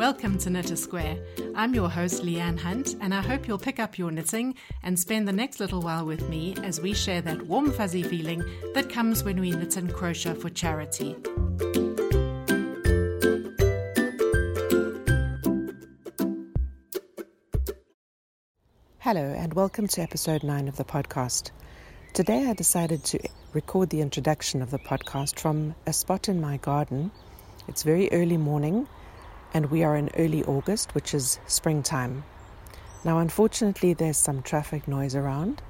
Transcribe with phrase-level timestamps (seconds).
[0.00, 1.18] Welcome to Knit a Square.
[1.54, 5.28] I'm your host, Leanne Hunt, and I hope you'll pick up your knitting and spend
[5.28, 8.42] the next little while with me as we share that warm, fuzzy feeling
[8.72, 11.16] that comes when we knit and crochet for charity.
[19.00, 21.50] Hello, and welcome to episode 9 of the podcast.
[22.14, 23.18] Today I decided to
[23.52, 27.10] record the introduction of the podcast from a spot in my garden.
[27.68, 28.88] It's very early morning,
[29.52, 32.24] and we are in early August, which is springtime.
[33.04, 35.62] Now, unfortunately, there's some traffic noise around,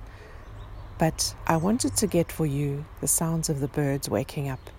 [0.99, 4.71] but I wanted to get for you the sounds of the birds waking up.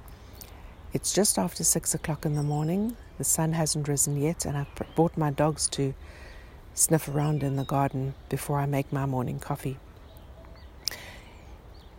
[0.94, 4.96] It's just after six o'clock in the morning, the sun hasn't risen yet, and I've
[4.96, 5.94] brought my dogs to
[6.74, 9.78] sniff around in the garden before I make my morning coffee.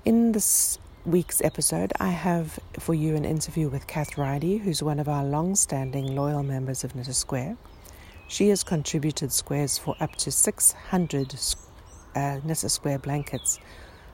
[0.04, 5.00] In this week's episode, I have for you an interview with Kath Riley, who's one
[5.00, 7.56] of our long standing loyal members of Knit a Square.
[8.28, 11.34] She has contributed squares for up to 600
[12.14, 13.58] uh, Knit a Square blankets,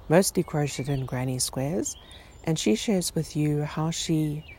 [0.08, 1.96] mostly crocheted in granny squares,
[2.44, 4.56] and she shares with you how she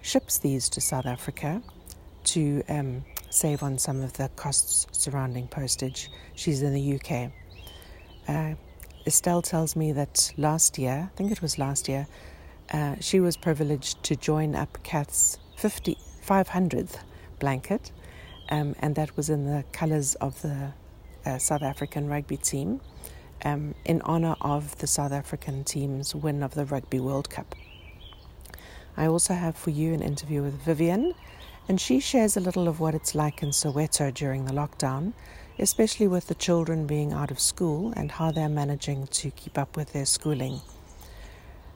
[0.00, 1.60] ships these to South Africa
[2.24, 6.08] to um, save on some of the costs surrounding postage.
[6.36, 7.32] She's in the UK.
[8.28, 8.54] Uh,
[9.06, 12.06] Estelle tells me that last year, I think it was last year,
[12.72, 16.96] uh, she was privileged to join up Kath's 50, 500th
[17.38, 17.92] blanket,
[18.48, 20.72] um, and that was in the colours of the
[21.26, 22.80] uh, South African rugby team
[23.44, 27.54] um, in honour of the South African team's win of the Rugby World Cup.
[28.96, 31.12] I also have for you an interview with Vivian,
[31.68, 35.12] and she shares a little of what it's like in Soweto during the lockdown
[35.58, 39.76] especially with the children being out of school and how they're managing to keep up
[39.76, 40.60] with their schooling.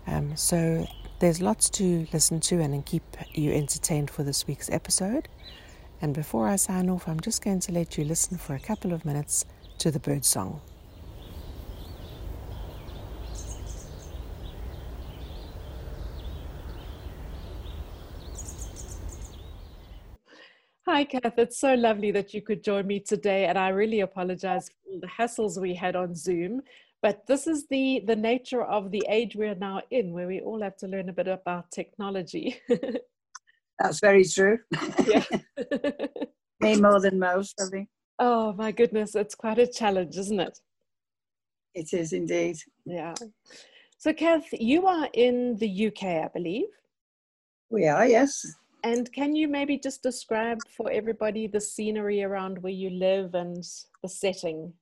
[0.07, 0.87] Um, so
[1.21, 3.03] there's lots to listen to and keep
[3.35, 5.29] you entertained for this week's episode.
[6.01, 8.93] And before I sign off, I'm just going to let you listen for a couple
[8.93, 9.45] of minutes
[9.79, 10.61] to the bird song.
[20.99, 21.39] Hi, Kath.
[21.39, 24.99] It's so lovely that you could join me today, and I really apologize for all
[24.99, 26.61] the hassles we had on Zoom.
[27.03, 30.61] But this is the the nature of the age we're now in, where we all
[30.61, 32.61] have to learn a bit about technology.
[33.79, 34.59] That's very true.
[35.07, 35.25] yeah.
[36.61, 37.89] Me more than most, I think.
[38.19, 40.59] Oh my goodness, it's quite a challenge, isn't it?
[41.77, 42.57] It is indeed.
[42.85, 43.15] Yeah.
[43.99, 46.71] So, Kath, you are in the UK, I believe.
[47.71, 48.45] We are, yes.
[48.85, 53.65] And can you maybe just describe for everybody the scenery around where you live and
[54.03, 54.73] the setting?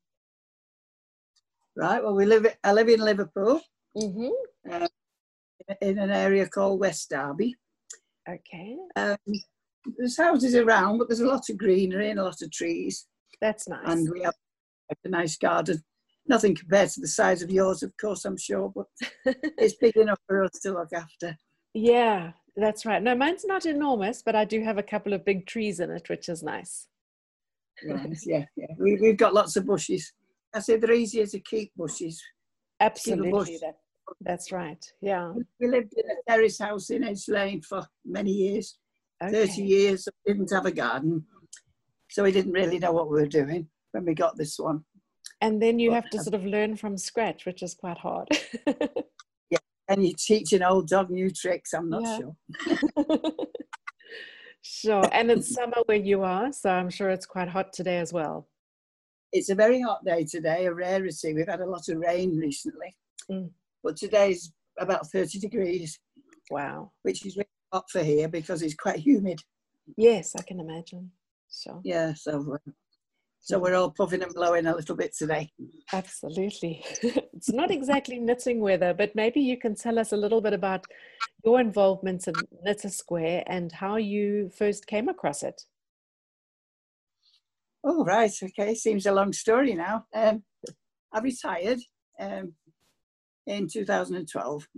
[1.77, 2.03] Right.
[2.03, 2.47] Well, we live.
[2.65, 3.61] I live in Liverpool,
[3.97, 4.29] mm-hmm.
[4.71, 4.87] uh,
[5.81, 7.55] in an area called West Derby.
[8.29, 8.77] Okay.
[8.97, 9.17] Um,
[9.97, 13.07] there's houses around, but there's a lot of greenery and a lot of trees.
[13.41, 13.81] That's nice.
[13.87, 14.35] And we have
[15.05, 15.83] a nice garden.
[16.29, 18.87] Nothing compared to the size of yours, of course, I'm sure, but
[19.59, 21.37] it's big enough for us to look after.
[21.73, 23.03] Yeah, that's right.
[23.03, 26.09] No, mine's not enormous, but I do have a couple of big trees in it,
[26.09, 26.89] which is nice.
[27.87, 28.67] Right, yeah, yeah.
[28.79, 30.13] We, we've got lots of bushes.
[30.55, 32.23] I say they're easier to keep bushes.
[32.81, 33.51] Absolutely, bush.
[33.61, 33.77] that,
[34.23, 34.83] that's right.
[35.03, 35.33] Yeah.
[35.61, 38.79] We lived in a terrace house in Edge Lane for many years,
[39.23, 39.47] okay.
[39.47, 40.09] 30 years.
[40.27, 41.27] We didn't have a garden,
[42.09, 44.85] so we didn't really know what we were doing when we got this one.
[45.43, 48.29] And then you but, have to sort of learn from scratch, which is quite hard.
[49.89, 51.73] and you teach an old dog new tricks.
[51.73, 52.19] I'm not yeah.
[52.19, 52.37] sure.
[54.63, 55.09] sure.
[55.13, 58.49] And it's summer where you are, so I'm sure it's quite hot today as well.
[59.33, 61.35] It's a very hot day today, a rarity.
[61.35, 62.97] We've had a lot of rain recently,
[63.31, 63.51] mm.
[63.83, 65.99] but today's about 30 degrees.
[66.51, 66.93] Wow.
[67.03, 69.41] Which is really hot for here because it's quite humid.
[69.97, 71.11] Yes, I can imagine.
[71.49, 71.81] So.
[71.85, 72.71] Yeah, so uh,
[73.47, 75.53] so we're all puffing and blowing a little bit today.
[75.93, 76.85] Absolutely.
[77.03, 80.85] it's not exactly knitting weather, but maybe you can tell us a little bit about
[81.45, 82.35] your involvement in
[82.65, 85.63] Knit a Square and how you first came across it.
[87.85, 88.33] Oh, right.
[88.43, 88.75] Okay.
[88.75, 90.07] Seems a long story now.
[90.13, 90.43] Um,
[91.13, 91.79] I retired
[92.19, 92.53] um,
[93.47, 94.69] in 2012.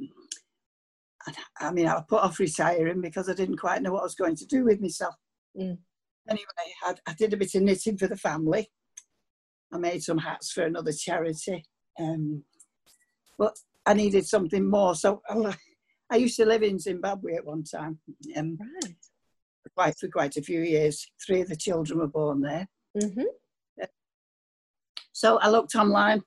[1.59, 4.37] I mean, I put off retiring because I didn't quite know what I was going
[4.37, 5.15] to do with myself.
[5.59, 5.79] Mm
[6.29, 6.47] anyway,
[6.83, 8.71] I, I, did a bit of knitting for the family.
[9.73, 11.65] I made some hats for another charity.
[11.99, 12.45] Um,
[13.39, 14.95] but I needed something more.
[14.95, 15.57] So I,
[16.11, 17.99] I, used to live in Zimbabwe at one time.
[18.37, 18.95] Um, right.
[19.77, 21.07] Quite, for quite a few years.
[21.25, 22.69] Three of the children were born there.
[22.97, 23.85] Mm-hmm.
[25.13, 26.23] so I looked online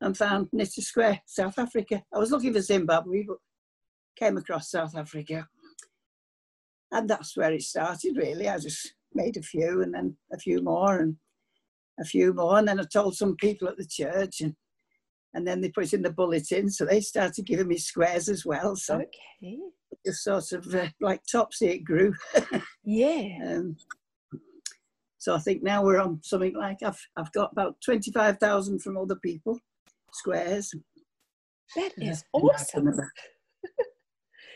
[0.00, 2.02] and found Knit a Square, South Africa.
[2.14, 3.38] I was looking for Zimbabwe, but
[4.16, 5.48] came across South Africa.
[6.92, 8.48] And that's where it started, really.
[8.48, 11.16] I just made a few and then a few more and
[12.00, 12.58] a few more.
[12.58, 14.54] And then I told some people at the church and
[15.32, 16.68] and then they put in the bulletin.
[16.70, 18.74] So they started giving me squares as well.
[18.74, 19.58] So Okay.
[20.04, 22.12] just sort of uh, like topsy it grew.
[22.82, 23.28] Yeah.
[23.46, 23.76] um,
[25.18, 29.16] so I think now we're on something like I've, I've got about 25,000 from other
[29.16, 29.58] people,
[30.14, 30.74] squares.
[31.76, 32.86] That is and awesome.
[32.86, 33.10] can-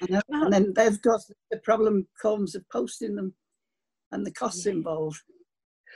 [0.03, 0.21] I know.
[0.29, 1.21] Now- And then they've got
[1.53, 3.33] the problem comes of posting them
[4.15, 5.21] and the costs involved.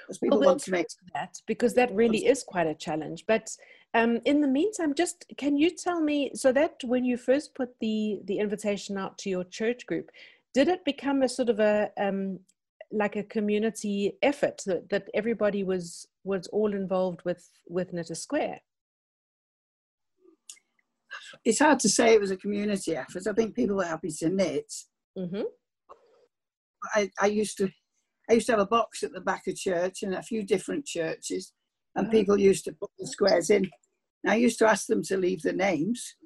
[0.07, 3.25] Because people we'll want to make that because that really is quite a challenge.
[3.27, 3.51] But
[3.95, 7.71] um, in the meantime, just can you tell me so that when you first put
[7.81, 10.11] the the invitation out to your church group,
[10.55, 12.41] did it become a sort of a um,
[12.91, 18.15] like a community effort that, that everybody was was all involved with with Knit a
[18.15, 18.61] Square?
[21.45, 23.27] it's hard to say it was a community effort.
[23.27, 24.73] I think people were happy to knit.
[25.17, 25.43] hmm
[26.95, 27.69] I, I used to
[28.31, 30.85] I used to have a box at the back of church in a few different
[30.87, 31.53] churches,
[31.95, 32.11] and Oh.
[32.11, 33.71] people used to put the squares in.
[34.25, 36.17] And I used to ask them to leave the names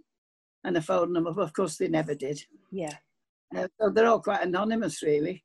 [0.64, 2.40] and a phone number, but of course they never did.
[2.70, 2.96] Yeah.
[3.54, 5.44] Uh, so they're all quite anonymous, really.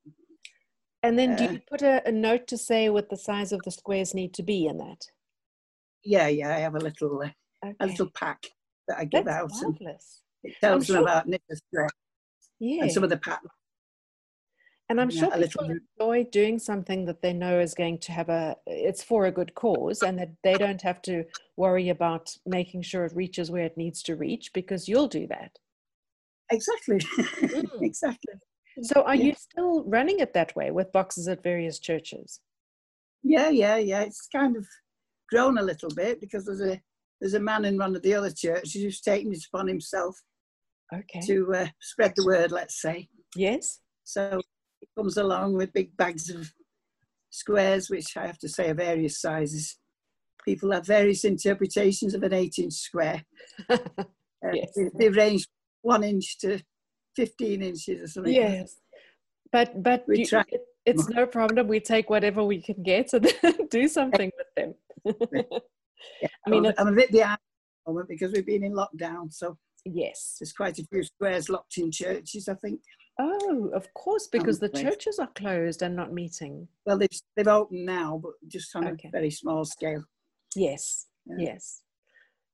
[1.04, 3.62] And then do Uh, you put a, a note to say what the size of
[3.64, 5.02] the squares need to be in that?
[6.04, 6.56] Yeah, yeah.
[6.56, 8.48] I have a little uh, a little pack
[8.88, 10.22] that I give That's out, and marvelous.
[10.44, 11.90] it tells them about Knit a Square
[12.60, 12.84] Yeah.
[12.84, 13.52] and some of the patterns.
[14.90, 15.78] And I'm Yeah, sure people bit.
[16.00, 19.54] enjoy doing something that they know is going to have a, it's for a good
[19.54, 21.26] cause and that they don't have to
[21.58, 25.58] worry about making sure it reaches where it needs to reach because you'll do that.
[26.50, 27.70] Exactly, Mm.
[27.82, 28.34] exactly.
[28.84, 29.26] So are Yeah.
[29.26, 32.40] you still running it that way with boxes at various churches?
[33.24, 34.02] Yeah, yeah, yeah.
[34.02, 34.66] It's kind of
[35.30, 36.80] grown a little bit because there's a
[37.20, 40.16] there's a man in one of the other churches who's taken it upon himself
[40.94, 41.20] Okay.
[41.26, 43.10] to uh, spread the word, let's say.
[43.36, 43.80] Yes.
[44.04, 44.40] So
[44.80, 46.52] he comes along with big bags of
[47.30, 49.78] squares, which I have to say are various sizes.
[50.46, 53.24] People have various interpretations of an eight-inch square.
[54.46, 54.70] Uh, Yes.
[54.76, 55.48] they, they range
[55.82, 56.60] one inch to
[57.16, 58.32] fifteen inches or something.
[58.36, 58.76] yes.
[59.52, 61.68] But but We you- try- it, it's no problem.
[61.68, 63.28] We take whatever we can get and
[63.72, 64.76] do something with them.
[66.22, 67.40] Yeah, I mean, I'm, a bit behind at
[67.88, 70.36] the moment because we've been in lockdown, so yes.
[70.40, 72.48] there's quite a few squares locked in churches.
[72.48, 72.80] I think.
[73.20, 76.68] Oh, of course, because the churches are closed and not meeting.
[76.86, 79.08] Well, they've they've opened now, but just on Okay.
[79.08, 80.04] a very small scale.
[80.56, 81.36] Yes, Yeah.
[81.40, 81.82] yes.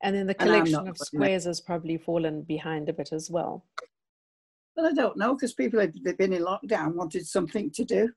[0.02, 3.66] And then the collection of squares has probably fallen behind a bit as well.
[4.76, 8.12] Well, I don't know because people had they've been in lockdown, wanted something to do,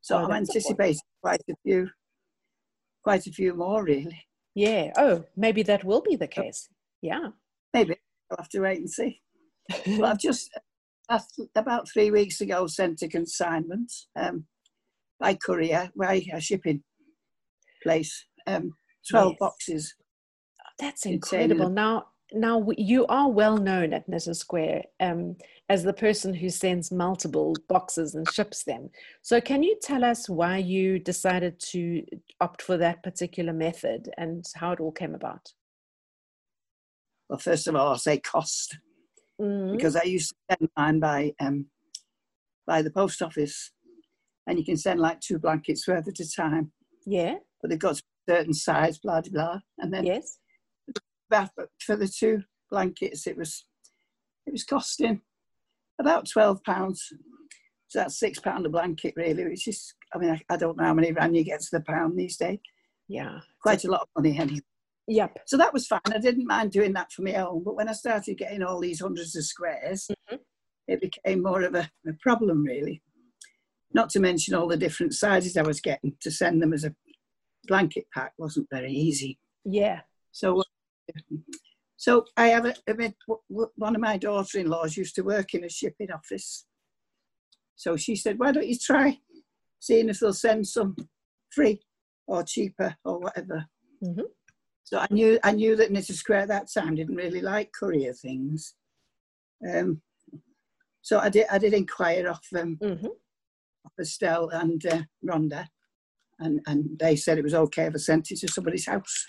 [0.00, 0.56] so Oh, I'm that's a point.
[0.80, 1.90] anticipating quite a few,
[3.04, 4.26] quite a few more really.
[4.54, 4.92] Yeah.
[4.96, 6.68] Oh, maybe that will be the case.
[7.02, 7.28] Yeah.
[7.74, 7.96] Maybe
[8.30, 9.20] I'll have to wait and see.
[9.86, 10.50] Well, I've just
[11.10, 14.46] after, about three weeks ago sent a consignment um,
[15.20, 16.82] by courier, by a shipping
[17.82, 18.72] place, um,
[19.08, 19.38] twelve Yes.
[19.40, 19.94] boxes.
[20.78, 21.66] That's incredible.
[21.68, 25.36] in- Now, now you are well known at Knit a Square um,
[25.68, 28.88] as the person who sends multiple boxes and ships them.
[29.20, 32.04] So, can you tell us why you decided to
[32.40, 35.52] opt for that particular method and how it all came about?
[37.28, 38.78] Well, first of all, I'll say cost.
[39.42, 41.66] Mm, because I used to send mine by um,
[42.66, 43.72] by the post office,
[44.46, 46.70] and you can send like two blankets worth at a time,
[47.06, 47.36] yeah.
[47.60, 49.60] but they've got a certain size, blah blah blah.
[49.78, 50.38] And then Yes.
[51.28, 51.50] but
[51.84, 53.66] for the two blankets, it was
[54.46, 55.22] it was costing
[56.00, 57.12] about twelve pounds.
[57.88, 60.84] So that's six pound a blanket, really, which is I mean I, I don't know
[60.84, 62.58] how many rand you get to the pound these days.
[63.08, 63.40] Yeah.
[63.60, 64.60] Quite a lot of money anyway.
[65.08, 65.38] Yep.
[65.46, 66.00] So that was fine.
[66.06, 67.62] I didn't mind doing that for my own.
[67.64, 70.40] But when I started getting all these hundreds of squares, Mhm.
[70.88, 73.02] it became more of a, a problem, really.
[73.92, 76.94] Not to mention all the different sizes I was getting to send them as a
[77.64, 79.38] blanket pack wasn't very easy.
[79.64, 80.02] Yeah.
[80.30, 80.62] So,
[81.96, 85.54] so I have a, I mean, w- w- one of my daughter-in-laws used to work
[85.54, 86.64] in a shipping office.
[87.76, 89.20] So she said, "Why don't you try
[89.80, 90.96] seeing if they'll send some
[91.50, 91.80] free
[92.26, 93.66] or cheaper or whatever?"
[94.02, 94.24] Mhm.
[94.84, 97.70] So I knew I knew that Knit a Square at that time didn't really like
[97.72, 98.74] courier things.
[99.68, 100.02] Um,
[101.02, 103.06] so I did I did inquire off um, hmm
[103.84, 105.66] of Estelle and uh, Rhonda,
[106.38, 109.26] and and they said it was okay if I sent it to somebody's house.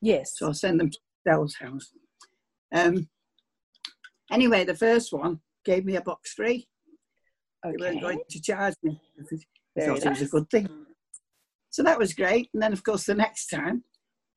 [0.00, 0.36] Yes.
[0.36, 1.92] So I'll send them to Estelle's house.
[2.74, 3.08] Um,
[4.32, 6.66] anyway, the first one gave me a box free.
[7.62, 9.00] They weren't going to charge me.
[9.20, 9.36] I
[9.76, 10.68] Very thought it was a good thing.
[11.70, 12.50] So that was great.
[12.52, 13.84] And then, of course, the next time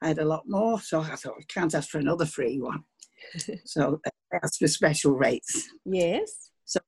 [0.02, 0.80] I had a lot more.
[0.80, 2.84] So I thought, I can't ask for another free one.
[3.66, 5.70] so I asked for special rates.
[5.86, 6.52] Yes.
[6.66, 6.80] So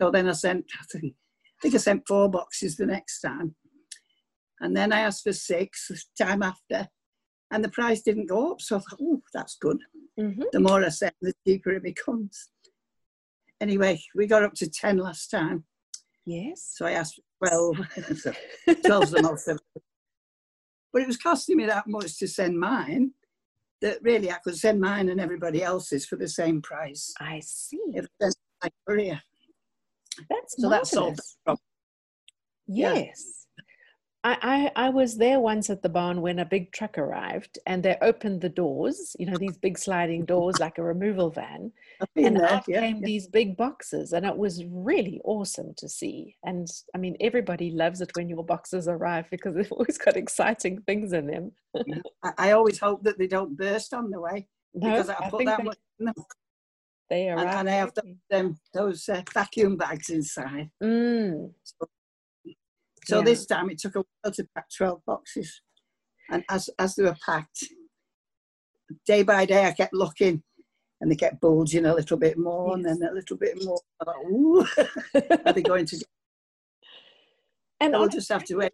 [0.00, 3.54] so then I sent, I think, I think I sent four boxes the next time.
[4.60, 6.88] And then I asked for six time after,
[7.50, 8.60] and the price didn't go up.
[8.60, 9.78] So I thought, oh, that's good.
[10.18, 10.42] Mm-hmm.
[10.52, 12.50] The more I send, the cheaper it becomes.
[13.60, 15.64] Anyway, we got up to 10 last time.
[16.26, 16.72] Yes.
[16.74, 17.76] So I asked for 12.
[18.18, 18.32] so
[18.68, 19.48] 12's the most.
[20.92, 23.12] But it was costing me that much to send mine
[23.80, 27.12] that really I could send mine and everybody else's for the same price.
[27.20, 27.80] I see.
[27.94, 28.26] If I
[28.62, 29.20] my courier.
[30.28, 30.90] That's So that marvelous.
[30.90, 31.62] solved the problem.
[32.66, 33.04] Yeah.
[34.24, 37.82] I, I, I was there once at the barn when a big truck arrived and
[37.82, 41.72] they opened the doors, you know, these big sliding doors like a removal van.
[42.16, 43.06] And there, out yeah, came yeah.
[43.06, 48.00] these big boxes and it was really awesome to see and i mean everybody loves
[48.00, 51.52] it when your boxes arrive because they've always got exciting things in them
[52.22, 55.30] I, I always hope that they don't burst on the way no because I, i
[55.30, 56.14] put that they, much in them.
[57.10, 57.92] they arrive and I have
[58.30, 60.70] them, those uh, vacuum bags inside.
[60.80, 61.88] mm, So
[63.16, 63.24] Yeah.
[63.24, 65.62] this time it took a while to pack 12 boxes.
[66.30, 67.64] And as, as they were packed,
[69.06, 70.42] day by day I kept looking
[71.00, 73.78] and they kept bulging a little bit more and then a little bit more.
[74.00, 74.66] I thought, Ooh,
[75.46, 76.04] are they going to
[77.80, 78.72] and I'll just have to wait.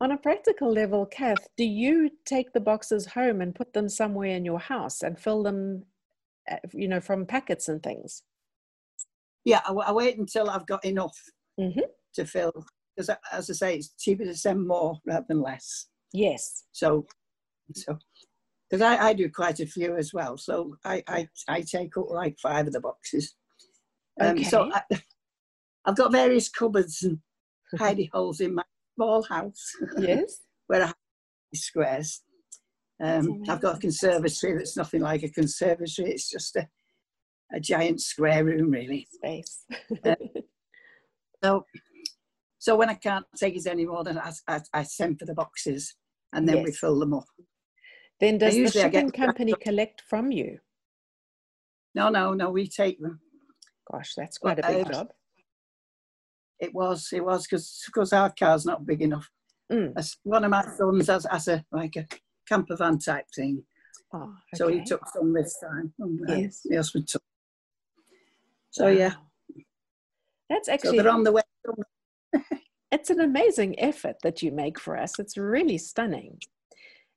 [0.00, 4.30] on a practical level kath do you take the boxes home and put them somewhere
[4.30, 5.84] in your house and fill them
[6.50, 8.22] uh, you know from packets and things
[9.44, 11.16] Yeah, I, I wait until I've got enough
[11.60, 11.82] Mhm.
[12.14, 12.64] to fill.
[12.98, 15.86] Because as I say, it's cheaper to send more rather than less.
[16.12, 17.06] yes So,
[17.72, 17.96] so
[18.68, 20.36] because I, I do quite a few as well.
[20.36, 23.36] So I, I, I take up like five of the boxes.
[24.20, 24.72] Um, So Okay.
[24.74, 24.96] I,
[25.84, 27.20] I've got various cupboards and
[27.78, 28.64] hidey holes in my
[28.96, 29.64] small house
[29.96, 30.96] yes where I have
[31.54, 32.22] squares.
[33.00, 36.10] Um, I've got a conservatory that's nothing like a conservatory.
[36.10, 36.68] It's just a,
[37.52, 39.06] a giant square room, really.
[39.12, 39.64] space
[41.44, 41.64] So,
[42.58, 45.94] so when I can't take it anymore, then I, I, I send for the boxes
[46.32, 47.24] and then we fill them up.
[48.20, 50.58] Then does the shipping company collect from you?
[51.94, 53.20] No, no, no, we take them.
[53.90, 55.08] Gosh, that's quite a big uh, job.
[56.60, 59.30] It was, it was because our car's not big enough.
[59.72, 59.94] Mm.
[60.24, 62.06] One of my sons has, has a like a
[62.48, 63.62] camper van type thing,
[64.12, 65.92] Oh, so he took some this time.
[66.02, 66.62] um, Yes.
[66.64, 67.22] my husband took.
[68.70, 69.22] So yeah, Wow.
[70.48, 71.42] That's so actually they're on the way.
[72.90, 75.18] It's an amazing effort that you make for us.
[75.18, 76.38] It's really stunning.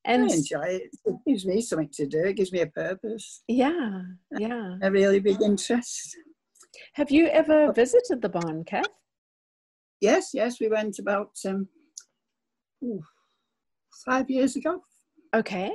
[0.05, 0.89] I And enjoy it.
[1.05, 2.25] It gives me something to do.
[2.25, 4.01] It gives me a purpose, yeah,
[4.37, 4.75] yeah.
[4.81, 6.17] a really big interest.
[6.93, 8.85] Have you ever visited the barn, Kath?
[10.01, 11.67] Yes, yes, we went about um,
[12.83, 13.01] ooh,
[14.05, 14.81] five years ago.
[15.35, 15.71] Okay.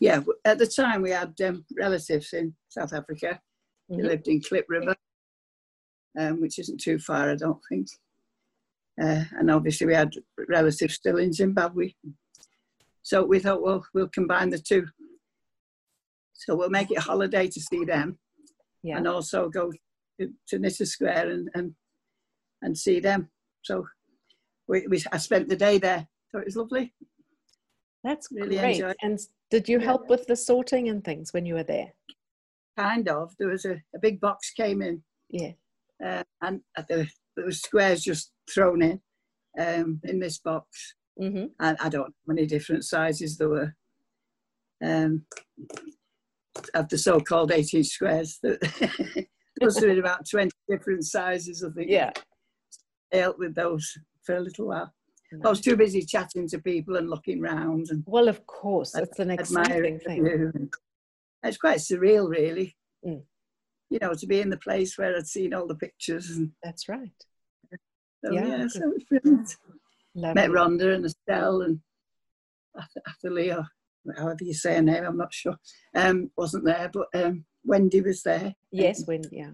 [0.00, 3.40] Yeah, at the time we had um, relatives in South Africa.
[3.88, 4.06] They Mhm.
[4.06, 4.94] lived in Klip River,
[6.18, 7.86] um, which isn't too far, I don't think.
[9.00, 10.12] Uh, and obviously we had
[10.48, 11.92] relatives still in Zimbabwe.
[13.02, 14.86] So we thought, well, we'll combine the two.
[16.34, 18.18] So we'll make it a holiday to see them
[18.82, 18.98] Yeah.
[18.98, 19.72] and also go
[20.20, 21.74] to, to Square and, and,
[22.62, 23.30] and see them.
[23.62, 23.86] So
[24.68, 26.06] we, we, I spent the day there.
[26.30, 26.94] So it was lovely.
[28.04, 28.76] That's really great.
[28.76, 29.18] enjoy- And
[29.50, 31.92] did you help with the sorting and things when you were there?
[32.78, 33.34] Kind of.
[33.38, 35.52] There was a, a big box came in Yeah.
[36.04, 37.04] uh, and uh,
[37.36, 39.00] there, there squares just thrown in
[39.58, 40.94] um, in this box.
[41.18, 43.74] hmm And I don't know how many different sizes there were
[44.82, 45.24] um,
[46.74, 48.38] of the so-called 18 squares.
[48.42, 48.58] there
[49.62, 51.90] must have been about 20 different sizes, I think.
[51.90, 52.10] Yeah.
[53.12, 53.92] I helped with those
[54.24, 54.92] for a little while.
[55.44, 59.18] I was too busy chatting to people and looking round and Well, of course, it's
[59.20, 60.70] an exciting the thing.
[61.44, 62.76] It's quite surreal, really.
[63.06, 63.22] Mm.
[63.90, 66.30] You know, to be in the place where I'd seen all the pictures.
[66.30, 67.10] And That's right.
[68.24, 69.56] so, Yeah, yeah, so it was brilliant.
[70.14, 70.34] Lovely.
[70.34, 71.80] Met Rhonda and Estelle and
[73.08, 73.66] Athalie, or
[74.16, 75.56] however you say her name, I'm not sure.
[75.94, 78.54] Um, wasn't there, but um, Wendy was there.
[78.70, 79.52] Yes, Wendy, yeah.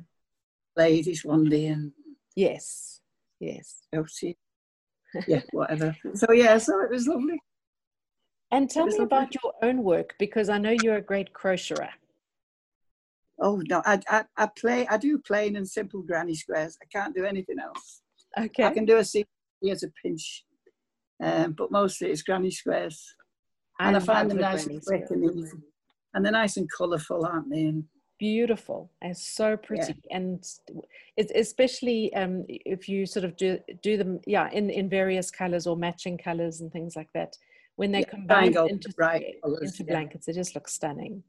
[0.77, 1.93] Ladies, Wendy and
[2.35, 3.01] Yes.
[3.41, 3.83] Yes.
[3.93, 4.37] Elsie.
[5.27, 5.97] Yeah, whatever.
[6.15, 7.41] So, yeah, so it was lovely.
[8.51, 9.05] And tell me lovely.
[9.05, 11.89] about your own work because I know you're a great crocheter.
[13.41, 16.79] Oh, no, I, I, I play, I do plain and simple granny squares.
[16.83, 18.03] I can't do anything else.
[18.39, 18.65] Okay.
[18.65, 19.29] I can do a sequence
[19.71, 20.45] as a pinch,
[21.23, 23.15] um, but mostly it's granny squares.
[23.79, 25.59] and I find them nice and quick and easy.
[26.15, 27.67] And they're nice and colourful, aren't they?
[27.67, 27.85] And
[28.19, 30.43] beautiful and so pretty and
[31.19, 35.67] it's especially um, if you sort of do do them yeah in in various colors
[35.67, 37.37] or matching colors and things like that
[37.77, 39.19] when they Yeah, combine into yeah,
[39.61, 39.93] into yeah.
[39.93, 41.23] blankets they just look stunning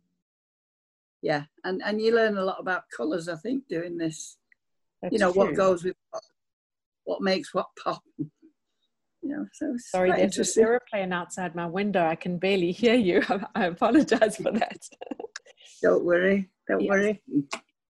[1.21, 4.37] yeah, and, and you learn a lot about colours, I think, doing this.
[5.01, 6.23] That's you know, what goes with what,
[7.05, 8.01] what makes what pop.
[8.17, 8.29] You
[9.23, 12.05] know, so sorry, there's an aeroplane outside my window.
[12.05, 13.23] I can barely hear you.
[13.55, 14.79] I apologize for that.
[15.81, 16.89] don't worry, don't yes.
[16.89, 17.21] worry.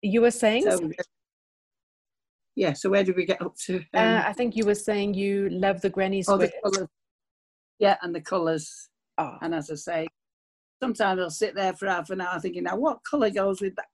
[0.01, 0.63] You were saying.
[0.71, 0.91] So,
[2.55, 2.73] yeah.
[2.73, 3.77] So where did we get up to?
[3.77, 6.51] Um, uh, I think you were saying you love the granny squares.
[6.65, 6.89] Oh, the colours.
[7.79, 8.89] Yeah, and the colours.
[9.19, 9.37] Oh.
[9.43, 10.09] And as I say,
[10.83, 13.87] sometimes I'll sit there for half an hour thinking, now what colour goes with that?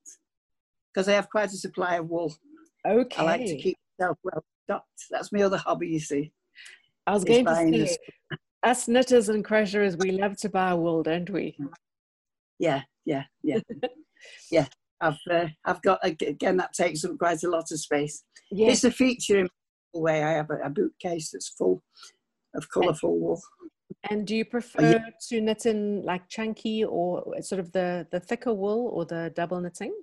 [0.92, 2.34] Because I have quite a supply of wool.
[2.86, 3.22] Okay.
[3.22, 5.04] I like to keep myself well stocked.
[5.10, 6.32] That's my other hobby, you see.
[7.06, 7.96] I was going to say,
[8.62, 11.56] us knitters and crocheters, we love to buy wool, don't we?
[12.58, 13.58] Yeah, yeah, yeah,
[14.50, 14.66] yeah.
[15.00, 18.24] I've uh, I've got again that takes up quite a lot of space.
[18.50, 18.76] Yes.
[18.76, 19.48] It's a feature in
[19.92, 21.82] the way I have a, a bookcase that's full
[22.54, 23.42] of colourful wool.
[24.10, 25.10] And do you prefer yeah.
[25.28, 29.60] to knit in like chunky or sort of the the thicker wool or the double
[29.60, 29.94] knitting?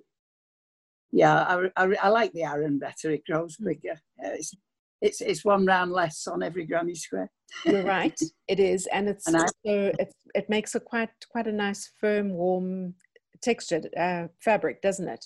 [1.12, 3.10] Yeah, I, I, I like the Aran better.
[3.10, 3.64] It grows hmm.
[3.64, 4.00] quicker.
[4.22, 4.54] Uh, it's,
[5.00, 7.30] it's it's one round less on every granny square.
[7.64, 8.18] You're right.
[8.48, 12.30] It is, and it's and also it it makes a quite quite a nice firm,
[12.30, 12.94] warm
[13.42, 15.24] textured uh, fabric, doesn't it?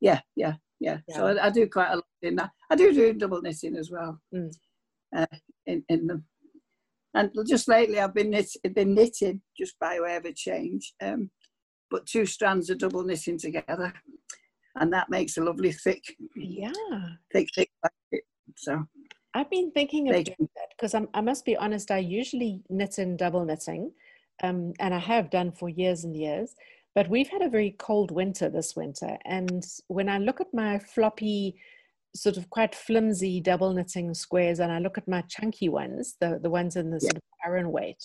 [0.00, 0.98] Yeah, yeah, yeah.
[1.08, 1.16] yeah.
[1.16, 2.50] So I, I, do quite a lot in that.
[2.70, 4.18] I do do double knitting as well.
[4.34, 4.50] Mm.
[5.14, 5.26] Uh,
[5.66, 6.24] in in them,
[7.14, 10.94] and just lately I've been knit, been knitting just by way of a change.
[11.00, 11.30] Um,
[11.90, 13.92] but two strands of double knitting together,
[14.76, 16.02] and that makes a lovely thick,
[16.36, 16.70] yeah,
[17.32, 18.26] thick, thick blanket.
[18.56, 18.86] So
[19.34, 21.90] I've been thinking of doing that because I must be honest.
[21.90, 23.92] I usually knit in double knitting,
[24.42, 26.54] um, and I have done for years and years.
[26.94, 30.78] But we've had a very cold winter this winter, and when I look at my
[30.78, 31.56] floppy,
[32.14, 36.38] sort of quite flimsy double knitting squares, and I look at my chunky ones, the
[36.42, 37.10] the ones in the yeah.
[37.10, 38.02] sort of Aran weight,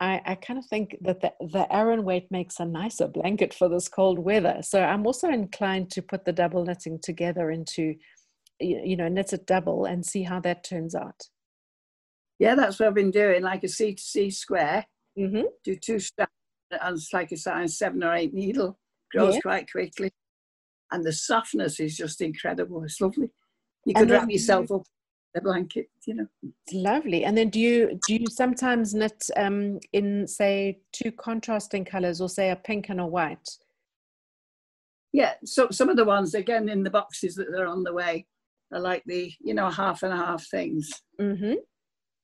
[0.00, 3.68] I, I, kind of think that the, the Aran weight makes a nicer blanket for
[3.70, 4.58] this cold weather.
[4.60, 7.94] So I'm also inclined to put the double knitting together into
[8.60, 11.20] you know knit it double and see how that turns out
[12.38, 14.86] yeah that's what i've been doing like a c to c square
[15.18, 15.42] mm-hmm.
[15.64, 16.30] do two strands
[16.70, 18.78] and it's like a size seven or eight needle
[19.12, 19.40] grows yeah.
[19.40, 20.10] quite quickly
[20.90, 23.28] and the softness is just incredible it's lovely
[23.86, 24.82] you could wrap yourself up
[25.34, 29.78] a blanket you know it's lovely and then do you do you sometimes knit um,
[29.92, 33.46] in say two contrasting colors or say a pink and a white
[35.12, 38.24] yeah so some of the ones again in the boxes that are on the way
[38.72, 41.54] are like the you know half and half things mm-hmm.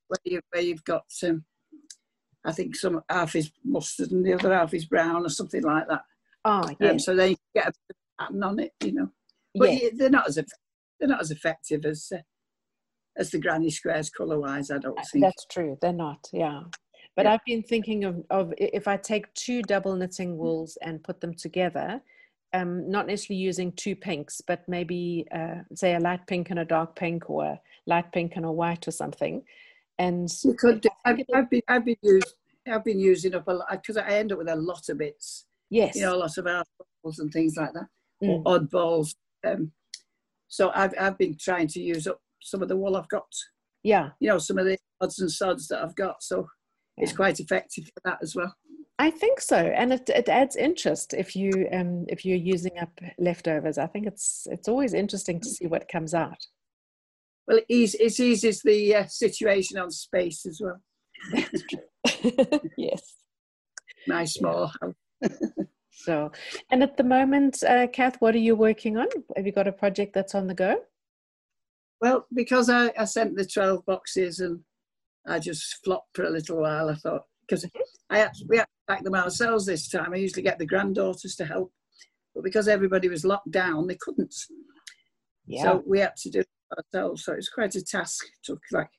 [0.09, 1.45] where you where you've got some.
[2.45, 5.87] I think some half is mustard and the other half is brown or something like
[5.89, 6.03] that.
[6.45, 6.91] Oh, yeah.
[6.91, 7.73] Um, so they get a
[8.19, 9.11] pattern on it, you know.
[9.55, 9.91] But yeah.
[9.95, 10.39] they're not as
[11.03, 12.21] they're not as effective as uh,
[13.19, 14.71] as the granny squares color wise.
[14.71, 15.77] I don't uh, think that's true.
[15.83, 16.29] They're not.
[16.33, 16.63] Yeah.
[17.17, 17.35] But yeah.
[17.35, 21.35] I've been thinking of, of if I take two double knitting wools and put them
[21.35, 22.01] together,
[22.55, 26.65] um, not necessarily using two pinks, but maybe uh, say a light pink and a
[26.65, 29.43] dark pink, or a light pink and a white, or something.
[29.99, 30.87] And you could.
[31.05, 32.33] I've, I've, been I've been using
[32.67, 35.47] I've been using up a lot because I end up with a lot of bits.
[35.69, 37.89] Yes, you know, a lot of articles and things like that,
[38.23, 38.43] mm.
[38.47, 39.17] or oddballs.
[39.45, 39.73] Um,
[40.53, 43.33] so I've I've been trying to use up some of the wool I've got.
[43.83, 46.23] Yeah, you know, some of the odds and sods that I've got.
[46.23, 46.47] So
[46.99, 47.05] yeah.
[47.05, 48.55] it's quite effective for that as well.
[48.99, 53.01] I think so, and it, it adds interest if you um, if you're using up
[53.19, 53.79] leftovers.
[53.79, 56.47] I think it's it's always interesting to see what comes out.
[57.49, 60.81] Well, it, ease, it eases the uh, situation on space as well.
[62.77, 63.15] yes.
[64.07, 65.29] Nice small yeah.
[65.95, 66.33] so,
[66.71, 69.09] and at the moment, uh, Kath, what are you working on?
[69.37, 70.77] Have you got a project that's on the go?
[72.01, 74.61] Well, because I, I sent the 12 boxes and
[75.27, 77.65] I just flopped for a little while, I thought, because
[78.11, 80.13] I had, we had to pack them ourselves this time.
[80.13, 81.73] I usually get the granddaughters to help,
[82.35, 84.35] but because everybody was locked down, they couldn't.
[85.47, 85.63] Yeah.
[85.63, 87.25] So we had to do it ourselves.
[87.25, 88.25] So it was quite a task.
[88.25, 88.91] It took like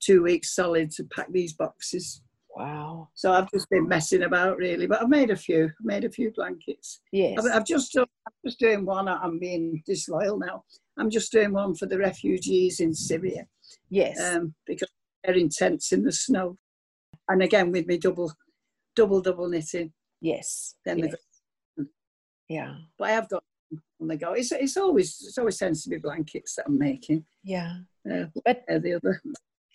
[0.00, 2.22] two weeks solid to pack these boxes.
[2.56, 3.08] Wow.
[3.14, 5.64] So I've just been messing about really, but I've made a few.
[5.64, 7.02] I've made a few blankets.
[7.12, 7.38] Yes.
[7.38, 9.08] I've, I've just done, I'm just doing one.
[9.08, 10.64] I'm being disloyal now.
[10.96, 13.46] I'm just doing one for the refugees in Syria.
[13.90, 14.18] Yes.
[14.18, 14.88] Um, because
[15.22, 16.56] they're intense in the snow
[17.28, 18.32] and again with me double,
[18.94, 19.92] double, double knitting.
[20.22, 20.76] Yes.
[20.86, 21.14] Then yes.
[21.76, 21.86] The,
[22.48, 22.74] yeah.
[22.98, 23.44] But I have got
[24.00, 24.32] on the go.
[24.32, 27.26] It's it's always it's always tends to be blankets that I'm making.
[27.44, 27.80] Yeah.
[28.10, 29.20] Uh, but the other.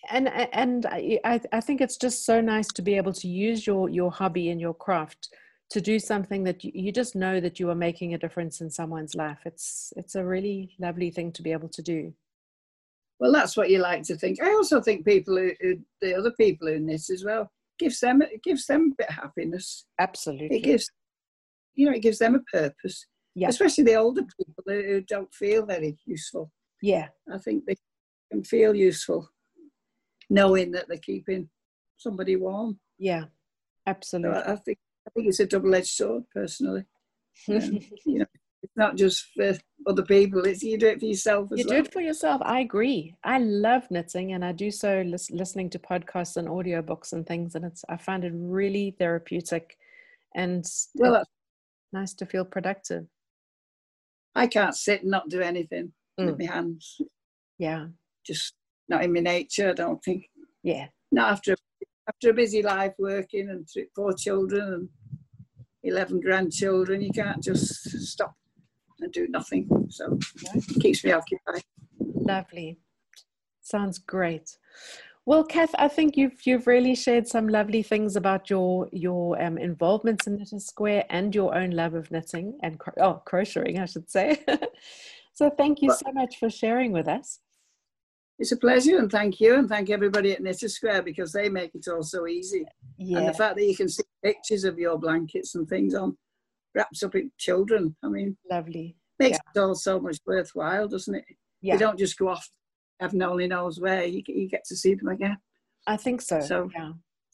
[0.10, 1.20] And and I
[1.52, 4.60] I think it's just so nice to be able to use your your hobby and
[4.60, 5.30] your craft
[5.72, 8.70] to do something that you, you just know that you are making a difference in
[8.70, 9.40] someone's life.
[9.46, 12.14] It's it's a really lovely thing to be able to do.
[13.20, 14.42] Well, that's what you like to think.
[14.42, 18.22] I also think people who, who the other people in this as well gives them
[18.22, 19.86] it gives them a bit of happiness.
[20.00, 20.90] Absolutely, it gives
[21.76, 23.06] you know it gives them a purpose.
[23.36, 26.52] Yeah, especially the older people who don't feel very useful.
[26.82, 27.76] Yeah, I think they
[28.32, 29.30] can feel useful.
[30.32, 31.50] Knowing that they're keeping
[31.98, 32.80] somebody warm.
[32.98, 33.26] Yeah,
[33.86, 34.42] absolutely.
[34.42, 36.86] So I, think I think it's a double-edged sword, personally.
[37.50, 38.26] Um, you know,
[38.62, 41.48] it's not just for other people; it's you do it for yourself.
[41.50, 41.58] you well.
[41.60, 42.42] You do it for yourself.
[42.44, 43.16] I agree.
[43.24, 47.56] I love knitting, and I do so lis- listening to podcasts and audiobooks and things,
[47.56, 49.78] and it's I find it really therapeutic,
[50.36, 51.24] and well,
[51.94, 53.08] nice to feel productive.
[54.36, 56.26] I can't sit and not do anything mm.
[56.26, 57.00] with my hands.
[57.58, 57.88] Yeah,
[58.26, 58.54] just
[58.92, 59.70] not in my nature.
[59.70, 60.30] I don't think.
[60.62, 61.56] Yeah, not after
[62.08, 64.90] after a busy life working and three, four children and
[65.84, 68.36] 11 grandchildren, you can't just stop
[69.00, 69.68] and do nothing.
[69.90, 70.20] So
[70.54, 71.64] it keeps me occupied.
[72.00, 72.78] Lovely.
[73.62, 74.58] Sounds great.
[75.26, 79.58] Well, Kath, I think you've you've really shared some lovely things about your your um,
[79.58, 83.80] involvements in Knit a Square and your own love of knitting and cro- oh crocheting,
[83.80, 84.44] I should say.
[85.34, 87.40] so thank you so much for sharing with us.
[88.40, 91.48] It's a pleasure, and thank you, and thank everybody at Knit a Square because they
[91.48, 92.66] make it all so easy.
[92.98, 93.20] Yeah.
[93.20, 96.18] And the fact that you can see pictures of your blankets and things on
[96.74, 97.96] wraps up in children.
[98.04, 98.96] I mean, lovely.
[99.20, 99.62] Makes yeah.
[99.62, 101.26] it all so much worthwhile, doesn't it?
[101.62, 101.74] Yeah.
[101.74, 102.50] You don't just go off
[103.00, 104.06] heaven only knows where.
[104.06, 105.38] You, you get to see them again.
[105.88, 106.40] I think so.
[106.40, 106.92] So yeah,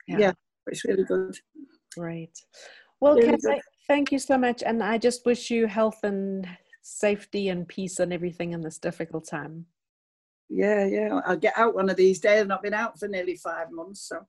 [0.07, 0.31] yeah, yeah
[0.67, 1.37] it's really good.
[1.95, 2.31] Great.
[2.99, 6.47] Well, really Kath, thank you so much, and I just wish you health and
[6.81, 9.65] safety and peace and everything in this difficult time.
[10.49, 11.19] Yeah, yeah.
[11.25, 12.41] I'll get out one of these days.
[12.41, 14.25] I've not been out for nearly five months, so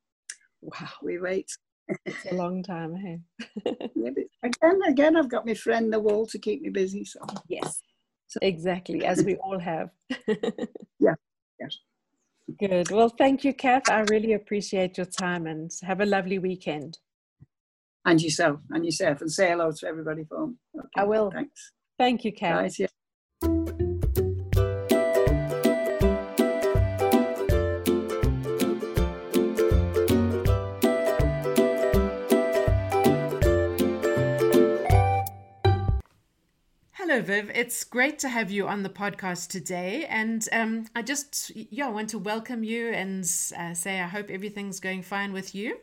[0.61, 1.50] wow, we wait.
[2.04, 3.20] it's a long time, hey.
[4.42, 7.04] again, again, I've got my friend the wall to keep me busy.
[7.04, 7.81] So yes,
[8.26, 8.38] so.
[8.42, 9.90] exactly as we all have.
[10.98, 11.14] yeah,
[11.61, 11.78] yes.
[12.59, 12.90] Good.
[12.90, 13.90] Well, thank you, Kath.
[13.90, 16.98] I really appreciate your time and have a lovely weekend.
[18.04, 20.54] And yourself, and yourself, and say hello to everybody for me.
[20.74, 21.31] Okay, I will.
[21.31, 21.72] Thanks.
[21.98, 22.57] Thank you, Kath.
[22.57, 22.87] Right, yeah.
[37.18, 37.50] Hello, Viv.
[37.52, 40.07] It's great to have you on the podcast today.
[40.09, 43.24] And um, I just, yeah, I want to welcome you and
[43.59, 45.78] uh, say I hope everything's going fine with you.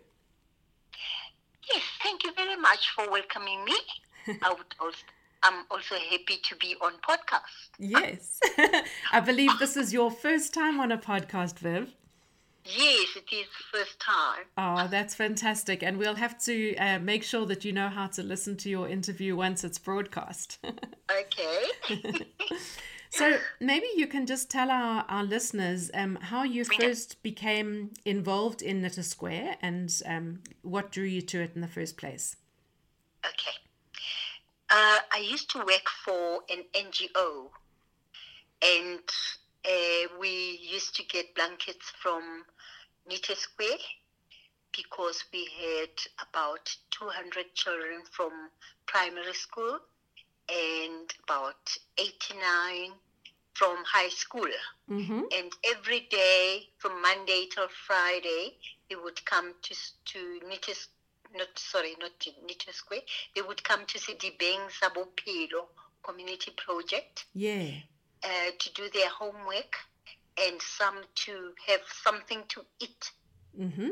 [1.73, 3.75] Yes, thank you very much for welcoming me.
[4.41, 4.97] I would also,
[5.43, 7.67] I'm also happy to be on podcast.
[7.79, 8.39] Yes.
[9.11, 11.93] I believe this is your first time on a podcast, Viv.
[12.65, 14.45] Yes, it is the first time.
[14.57, 15.83] Oh, that's fantastic.
[15.83, 18.89] And we'll have to uh, make sure that you know how to listen to your
[18.89, 20.57] interview once it's broadcast.
[21.11, 21.99] okay.
[23.11, 28.63] so maybe you can just tell our, our listeners um, how you first became involved
[28.63, 32.35] in Knit a Square and um, what drew you to it in the first place.
[33.23, 33.57] Okay.
[34.71, 37.49] Uh, I used to work for an NGO
[38.63, 39.03] and
[39.65, 42.43] uh, we used to get blankets from
[43.07, 43.77] Knit a Square
[44.75, 45.89] because we had
[46.29, 48.31] about 200 children from
[48.87, 49.79] primary school
[50.49, 52.91] and about 89
[53.53, 54.49] from high school.
[54.89, 55.21] Mm-hmm.
[55.31, 58.57] And every day from Monday till Friday,
[58.89, 60.77] they would come to to Knitted,
[61.35, 63.01] not sorry, not to Knit a Square.
[63.33, 65.67] They would come to Sidibeng Sabopilo
[66.03, 67.25] Community Project.
[67.33, 67.71] Yeah.
[68.23, 69.75] Uh, to do their homework
[70.39, 73.11] and some to have something to eat.
[73.59, 73.89] Mm-hmm.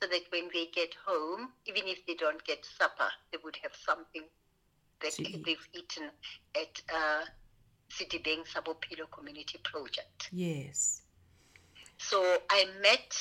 [0.00, 3.72] So that when they get home, even if they don't get supper, they would have
[3.86, 4.22] something
[5.00, 5.42] that See.
[5.44, 6.10] they've eaten
[6.56, 7.24] at uh,
[7.88, 10.28] Sidibeng Sabopilo Community Project.
[10.32, 11.02] Yes.
[11.98, 13.16] So I met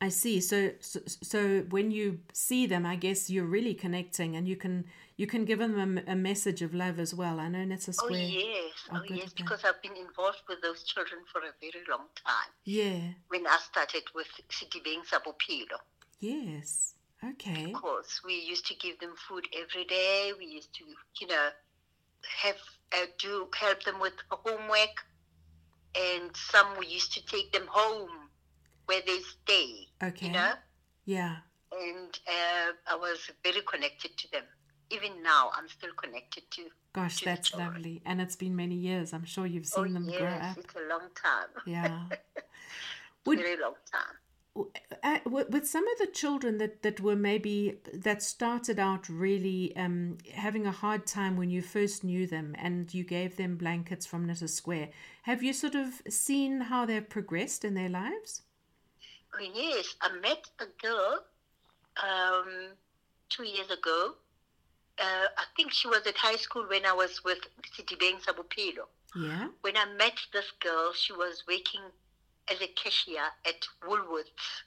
[0.00, 0.40] I see.
[0.40, 4.84] So, so, so when you see them, I guess you're really connecting, and you can
[5.16, 7.40] you can give them a, a message of love as well.
[7.40, 8.12] I know Netta Oh Square.
[8.12, 11.82] Oh yes, Oh, oh, yes, because I've been involved with those children for a very
[11.88, 12.50] long time.
[12.64, 13.00] Yeah.
[13.28, 15.80] When I started with City Sidibeng Sabopilo,
[16.20, 16.94] Yes.
[17.24, 17.72] Okay.
[17.72, 20.32] of course, we used to give them food every day.
[20.38, 20.84] We used to,
[21.20, 21.48] you know,
[22.42, 22.56] have
[22.92, 24.96] uh, do help them with homework,
[25.98, 28.30] and some we used to take them home
[28.86, 29.88] where they stay.
[30.02, 30.26] Okay.
[30.26, 30.52] You know,
[31.04, 31.36] Yeah.
[31.72, 34.44] and uh, I was very connected to them.
[34.90, 36.62] Even now, I'm still connected to.
[36.92, 38.02] Gosh, to that's lovely.
[38.06, 39.12] And it's been many years.
[39.12, 40.58] I'm sure you've Oh seen them yes, grow up.
[40.58, 41.62] it's a long time.
[41.66, 42.04] Yeah.
[43.26, 44.14] Would- very long time.
[45.02, 50.16] Uh, with some of the children that, that were maybe that started out really um,
[50.32, 54.26] having a hard time when you first knew them and you gave them blankets from
[54.26, 54.88] Knit a Square,
[55.22, 58.42] have you sort of seen how they've progressed in their lives?
[59.34, 61.24] Oh, yes, I met a girl
[62.02, 62.68] um,
[63.28, 64.14] two years ago.
[64.98, 67.38] Uh, I think she was at high school when I was with
[67.76, 68.86] Sidibeng Sabopilo.
[69.14, 69.48] Yeah.
[69.60, 71.82] When I met this girl, she was working
[72.50, 74.64] as a cashier at Woolworths,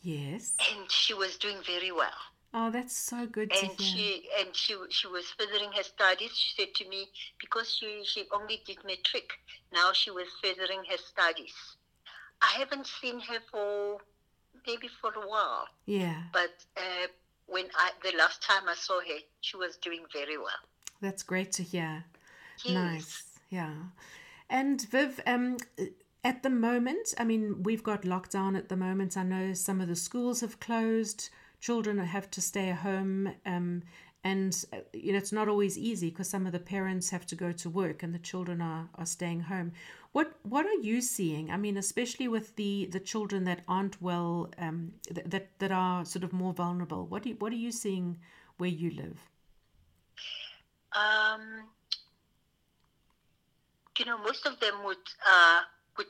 [0.00, 0.56] Yes.
[0.72, 2.10] and she was doing very well.
[2.54, 3.86] Oh, that's so good to and hear.
[3.86, 6.32] she and she she was furthering her studies.
[6.36, 7.08] She said to me
[7.40, 9.30] because she she only did matric.
[9.72, 11.54] Now she was furthering her studies.
[12.42, 13.98] I haven't seen her for
[14.66, 17.06] maybe for a while, Yeah, but uh,
[17.46, 20.62] when I the last time I saw her, she was doing very well.
[21.00, 22.04] that's great to hear.
[22.64, 22.74] Yes.
[22.74, 23.22] Nice.
[23.48, 23.74] Yeah.
[24.50, 25.56] And Viv, um,
[26.24, 29.16] at the moment, I mean, we've got lockdown at the moment.
[29.16, 31.30] I know some of the schools have closed.
[31.60, 33.34] Children have to stay home.
[33.44, 33.82] Um,
[34.24, 37.34] and, uh, you know, it's not always easy because some of the parents have to
[37.34, 39.72] go to work and the children are, are staying home.
[40.12, 41.50] What what are you seeing?
[41.50, 46.04] I mean, especially with the, the children that aren't well, um, th- that, that are
[46.04, 47.06] sort of more vulnerable.
[47.06, 48.18] What, do you, what are you seeing
[48.58, 49.18] where you live?
[50.94, 51.64] Um,
[53.98, 55.60] you know, most of them would uh,
[55.96, 56.06] would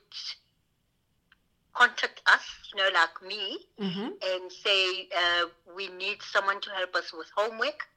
[1.75, 2.42] contact us,
[2.73, 4.09] you know, like me, Mm-hmm.
[4.23, 7.88] and say uh, we need someone to help us with homework.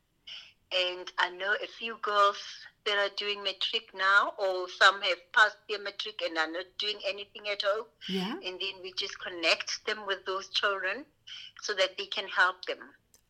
[0.71, 2.38] And I know a few girls
[2.86, 6.98] that are doing matric now, or some have passed their matric and are not doing
[7.08, 7.88] anything at all.
[8.10, 8.34] Yeah.
[8.34, 11.06] And then we just connect them with those children
[11.62, 12.80] so that they can help them.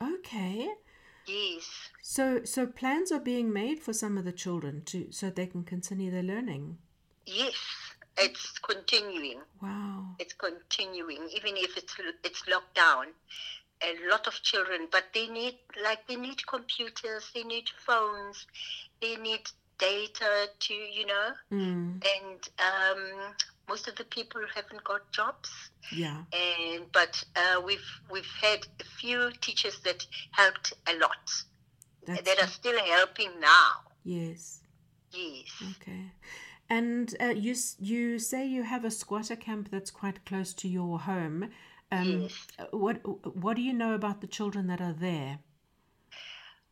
[0.02, 0.70] Okay.
[1.28, 1.68] Yes.
[2.02, 5.63] So, so plans are being made for some of the children to so they can
[5.63, 6.78] continue their learning.
[7.26, 7.56] Yes,
[8.17, 9.41] it's continuing.
[9.62, 10.15] Wow.
[10.19, 13.08] It's continuing, even if it's it's locked down.
[13.84, 18.45] A lot of children, but they need like they need computers, they need phones,
[19.01, 19.41] they need
[19.78, 23.34] data to you know, Mm, and um,
[23.69, 25.49] most of the people haven't got jobs.
[25.91, 26.23] yeah.
[26.34, 31.25] And but uh, we've we've had a few teachers that helped a lot
[32.06, 33.71] That's that are still helping now.
[34.04, 34.62] yes.
[35.12, 35.45] Yes.
[35.78, 36.12] Okay.
[36.69, 40.99] And uh, you you say you have a squatter camp that's quite close to your
[40.99, 41.51] home.
[41.91, 42.47] Um, Yes.
[42.60, 42.97] uh, What
[43.36, 45.39] what do you know about the children that are there?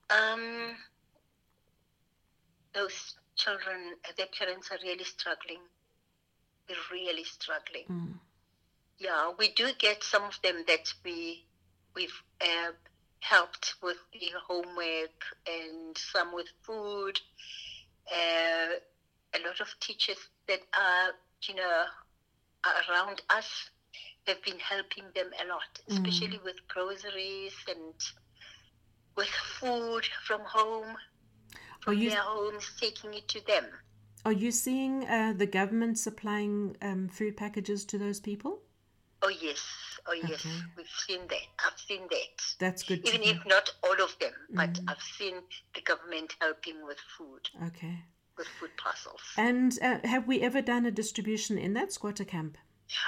[0.09, 0.75] Um,
[2.73, 5.59] those children, their parents are really struggling.
[6.67, 7.85] They're really struggling.
[7.89, 8.19] Mm,
[8.97, 11.45] Yeah, we do get some of them that we
[11.95, 12.71] we've uh,
[13.19, 17.19] helped with the homework and some with food.
[18.11, 18.79] Uh,
[19.35, 20.17] a lot of teachers
[20.47, 21.11] that are,
[21.47, 21.85] you know,
[22.65, 23.69] are around us
[24.27, 27.93] have been helping them a lot, especially with groceries and
[29.15, 30.95] with food from home,
[31.87, 33.65] Are from you their homes, taking it to them.
[34.25, 38.61] are you seeing uh, the government supplying um, food packages to those people?
[39.21, 39.59] Oh yes,
[40.07, 40.63] oh yes, Okay.
[40.77, 41.45] we've seen that.
[41.65, 42.55] I've seen that.
[42.59, 44.89] That's good Even if not all of them, but Mhm.
[44.89, 45.35] I've seen
[45.75, 48.03] the government helping with food, Okay.
[48.37, 49.21] With food parcels.
[49.37, 52.57] And uh, have we ever done a distribution in that squatter camp?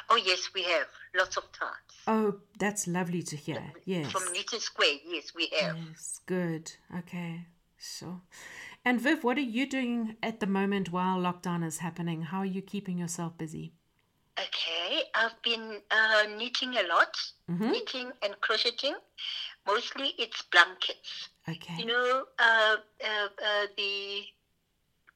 [0.09, 1.71] Oh yes, we have lots of times.
[2.07, 3.73] Oh, that's lovely to hear.
[3.85, 4.11] Yes.
[4.11, 5.75] From Newton Square, yes, we have.
[5.75, 6.71] Yes, good.
[6.99, 7.45] Okay,
[7.77, 8.21] sure.
[8.83, 12.21] And Viv, what are you doing at the moment while lockdown is happening?
[12.23, 13.73] How are you keeping yourself busy?
[14.39, 17.15] Okay, I've been uh, knitting a lot,
[17.49, 17.71] Mhm.
[17.71, 18.95] knitting and crocheting.
[19.65, 21.29] Mostly it's blankets.
[21.47, 21.75] Okay.
[21.79, 24.25] You know, uh, uh, uh, the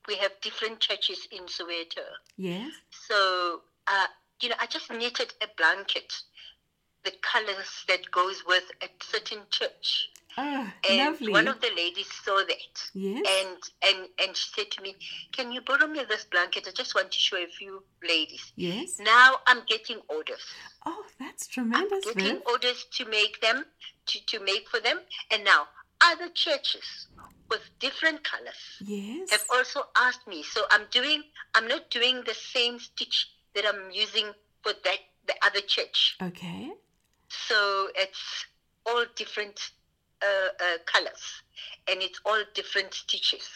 [0.09, 2.05] we have different churches in Soweto.
[2.35, 2.71] yes.
[3.07, 4.07] So, uh,
[4.41, 6.11] you know, I just knitted a blanket,
[7.05, 10.09] the colors that goes with a certain church.
[10.37, 11.31] Oh, and lovely.
[11.31, 12.75] one of the ladies saw that.
[12.93, 13.25] yes.
[13.39, 14.95] And and and she said to me,
[15.35, 16.65] "Can you borrow me this blanket?
[16.67, 18.99] I just want to show a few ladies." yes.
[18.99, 20.45] Now I'm getting orders.
[20.85, 22.41] Oh, that's I'm tremendous, getting Viv.
[22.53, 23.65] orders to make them,
[24.07, 24.99] to, to make for them.
[25.31, 25.67] And now
[26.01, 27.07] other churches
[27.49, 29.31] with different colors Yes.
[29.31, 30.43] have also asked me.
[30.43, 31.23] So I'm doing,
[31.55, 34.31] I'm not doing the same stitch that I'm using
[34.63, 36.17] for that the other church.
[36.21, 36.71] Okay.
[37.29, 38.45] So it's
[38.85, 39.59] all different
[40.21, 41.43] uh, uh, colors,
[41.89, 43.47] and it's all different stitches.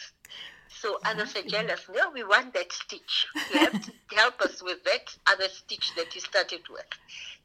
[0.68, 1.80] So others are jealous.
[1.88, 3.26] No, we want that stitch.
[3.50, 6.84] You have to help us with that other stitch that you started with.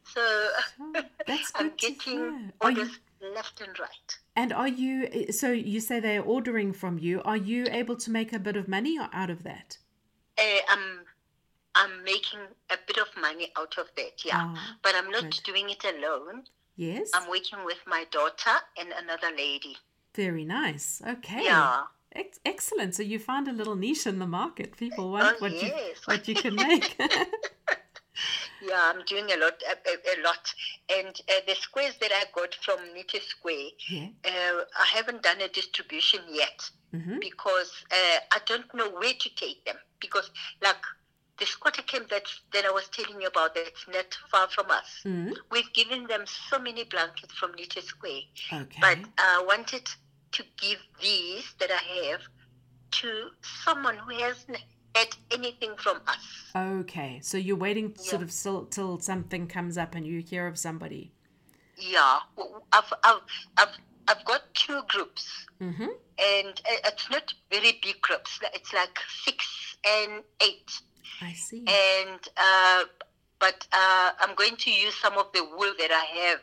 [0.03, 0.93] So Oh,
[1.27, 2.89] that's I'm getting orders
[3.21, 4.17] left and right.
[4.39, 4.93] And are you,
[5.41, 7.15] so you say they're ordering from you.
[7.31, 9.77] Are you able to make a bit of money out of that?
[10.37, 10.85] Uh, I'm
[11.81, 12.39] I'm making
[12.75, 14.41] a bit of money out of that, yeah.
[14.43, 15.41] Ah, but I'm not good.
[15.49, 16.37] doing it alone.
[16.87, 17.05] yes.
[17.15, 19.75] I'm working with my daughter and another lady.
[20.15, 20.87] Very nice.
[21.15, 21.43] Okay.
[21.43, 21.83] Yeah.
[22.21, 22.91] Ex- excellent.
[22.95, 24.69] So you found a little niche in the market.
[24.77, 25.71] People want Oh, what you
[26.09, 26.87] what you can make.
[28.61, 30.53] Yeah, I'm doing a lot, a, a, a lot.
[30.89, 34.07] And uh, the squares that I got from Knit a Square, yeah.
[34.25, 37.19] uh, I haven't done a distribution yet Mm-hmm.
[37.19, 39.75] because uh, I don't know where to take them.
[40.01, 40.81] Because, like,
[41.37, 45.01] the squatter camp that, that I was telling you about that's not far from us,
[45.05, 48.21] mm we've given them so many blankets from Knit a Square.
[48.51, 48.77] Okay.
[48.81, 49.87] But I wanted
[50.31, 52.21] to give these that I have
[52.91, 53.29] to
[53.63, 54.57] someone who hasn't
[54.95, 56.51] had anything from us.
[56.55, 57.19] Okay.
[57.21, 61.11] So you're waiting sort of till, till something comes up and you hear of somebody.
[61.77, 62.19] Yeah,
[62.73, 63.21] I've, I've,
[63.57, 65.83] I've, I've got two groups, Mm-hmm.
[65.83, 68.39] and uh, it's not very big groups.
[68.53, 70.71] It's like six and eight,
[71.21, 71.59] I see.
[71.67, 72.83] and uh,
[73.39, 76.39] but uh, I'm going to use some of the wool that I have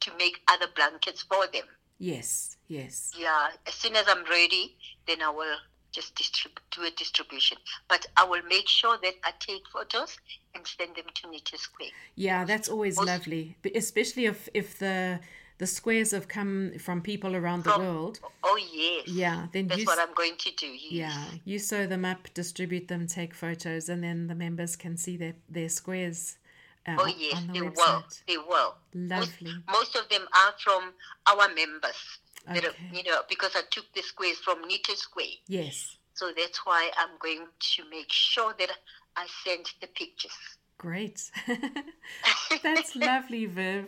[0.00, 1.64] to make other blankets for them.
[1.98, 2.56] yes.
[2.68, 3.12] Yes.
[3.18, 4.76] Yeah, as soon as I'm ready,
[5.08, 5.56] then I will
[5.92, 7.58] just distrib- do a distribution.
[7.88, 10.18] But I will make sure that I take photos
[10.54, 11.90] and send them to Knit a Square.
[12.16, 15.20] Yeah, that's always Most- lovely, especially if if the
[15.58, 18.18] the squares have come from people around the world.
[18.42, 19.06] Oh yes.
[19.08, 20.66] Yeah, then That's you what I'm going to do.
[20.66, 20.90] Yes.
[20.90, 25.18] Yeah, you sew them up, distribute them, take photos, and then the members can see
[25.18, 26.38] their their squares
[26.86, 28.04] uh, Oh yes, on the they will.
[28.26, 28.74] They will.
[28.94, 29.52] Lovely.
[29.68, 30.94] Most, most of them are from
[31.26, 32.18] our members.
[32.46, 32.90] That Okay.
[32.92, 35.26] you know, because I took the squares from Knit a Square.
[35.46, 38.70] Yes, So that's why I'm going to make sure that
[39.16, 40.32] I send the pictures.
[40.78, 41.30] great.
[42.62, 43.86] That's lovely, Viv.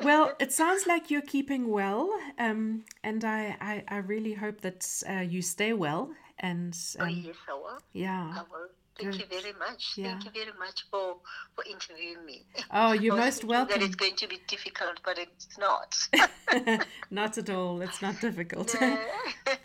[0.00, 4.86] Well, it sounds like you're keeping well, um, and I, I, I really hope that
[5.08, 6.10] uh, you stay well.
[6.38, 7.78] And oh um, yes, I will.
[7.92, 8.68] yeah, I will.
[8.98, 9.92] Thank you very much.
[9.96, 10.12] Yeah.
[10.12, 11.16] Thank you very much for
[11.54, 12.44] for interviewing me.
[12.70, 13.78] oh, you're most welcome.
[13.78, 15.96] That it's going to be difficult, but it's not.
[17.10, 17.82] not at all.
[17.82, 18.74] It's not difficult.
[18.80, 18.98] Yeah.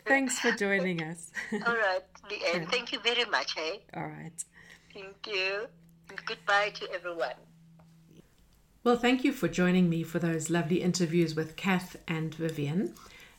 [0.06, 1.32] Thanks for joining us.
[1.66, 2.70] All right, Leanne.
[2.70, 3.54] Thank you very much.
[3.56, 4.44] Hey, all right.
[4.94, 5.68] thank you.
[6.10, 7.40] And goodbye to everyone.
[8.84, 12.96] Well, thank you for joining me for those lovely interviews with Kath and Vivian.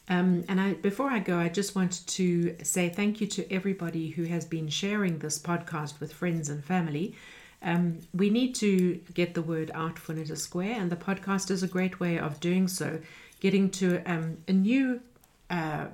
[0.09, 4.11] Um, and I, before I go, I just wanted to say thank you to everybody
[4.11, 7.15] who has been sharing this podcast with friends and family.
[7.63, 11.51] Um, we need to get the word out for Knit a Square, and the podcast
[11.51, 12.99] is a great way of doing so,
[13.39, 15.01] getting to um, a new
[15.49, 15.87] uh,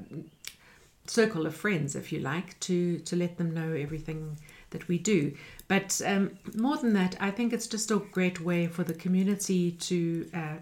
[1.07, 4.39] circle of friends, if you like, to to let them know everything
[4.71, 5.35] that we do.
[5.67, 9.73] But um, more than that, I think it's just a great way for the community
[9.73, 10.57] to uh,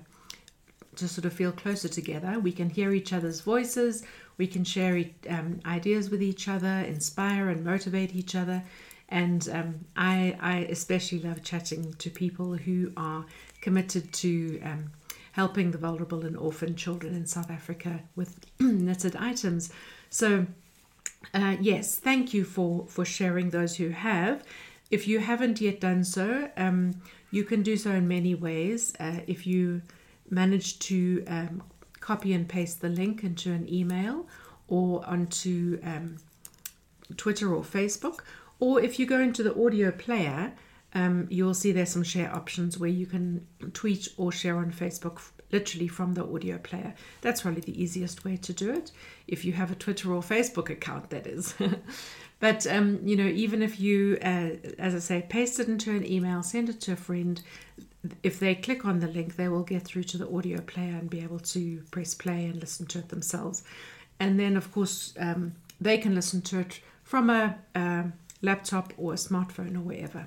[0.97, 2.39] to sort of feel closer together.
[2.39, 4.03] We can hear each other's voices.
[4.39, 8.63] We can share um, ideas with each other, inspire and motivate each other.
[9.09, 13.25] And um, I, I especially love chatting to people who are
[13.61, 14.91] committed to um,
[15.33, 19.71] helping the vulnerable and orphan children in South Africa with knitted items.
[20.11, 20.47] So,
[21.35, 24.43] uh, yes, thank you for, for sharing those who have.
[24.91, 28.95] If you haven't yet done so, um, you can do so in many ways.
[28.99, 29.83] Uh, if you
[30.31, 31.63] manage to um,
[32.01, 34.27] copy and paste the link into an email
[34.69, 36.17] or onto um,
[37.17, 38.21] Twitter or Facebook,
[38.59, 40.53] or if you go into the audio player,
[40.95, 45.21] um, you'll see there's some share options where you can tweet or share on Facebook
[45.53, 46.95] literally from the audio player.
[47.21, 48.93] That's probably the easiest way to do it
[49.27, 51.55] if you have a Twitter or Facebook account, that is.
[52.41, 56.05] but, um, you know, even if you, uh, as I say, paste it into an
[56.11, 57.41] email, send it to a friend,
[58.23, 61.09] if they click on the link, they will get through to the audio player and
[61.09, 63.63] be able to press play and listen to it themselves.
[64.19, 68.07] And then, of course, um, they can listen to it from a, a
[68.43, 70.27] laptop or a smartphone or wherever.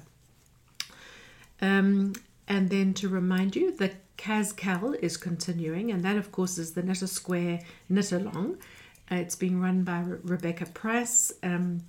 [1.62, 2.14] Um,
[2.48, 6.84] and then to remind you, the KASKAL is continuing, and that, of course, is the
[6.84, 8.58] Knit a Square Knit Along.
[9.12, 11.82] Uh, it's being run by Re- Rebecca Price, um,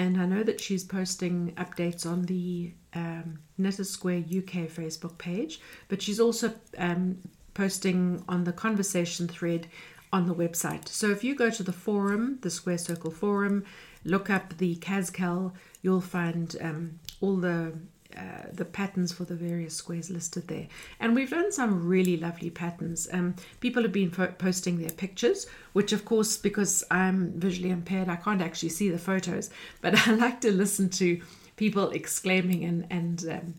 [0.00, 5.18] and I know that she's posting updates on the um, Knit a Square UK Facebook
[5.18, 7.18] page, but she's also um,
[7.52, 9.66] posting on the conversation thread
[10.10, 10.88] on the website.
[10.88, 13.66] So if you go to the forum, the Square Circle forum,
[14.02, 17.74] look up the KASKAL, you'll find um, all the
[18.16, 20.66] uh, the patterns for the various squares listed there.
[20.98, 23.08] And we've done some really lovely patterns.
[23.12, 28.08] Um, people have been fo- posting their pictures, which, of course, because I'm visually impaired,
[28.08, 29.50] I can't actually see the photos,
[29.80, 31.20] but I like to listen to
[31.56, 33.54] people exclaiming and, and um,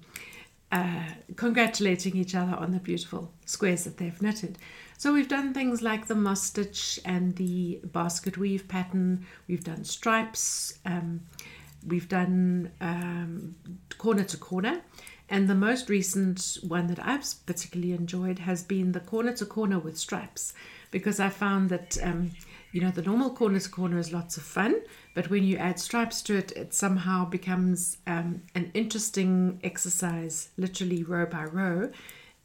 [0.71, 1.03] uh,
[1.35, 4.57] congratulating each other on the beautiful squares that they've knitted.
[4.97, 9.25] So we've done things like the stitch and the basket weave pattern.
[9.47, 10.77] We've done stripes.
[10.85, 11.21] Um,
[11.85, 13.55] we've done um,
[13.97, 14.81] corner to corner.
[15.29, 19.79] And the most recent one that I've particularly enjoyed has been the corner to corner
[19.79, 20.53] with stripes
[20.91, 22.31] because I found that, um,
[22.73, 24.81] you know, the normal corner to corner is lots of fun,
[25.13, 31.03] but when you add stripes to it, it somehow becomes um, an interesting exercise, literally
[31.03, 31.91] row by row.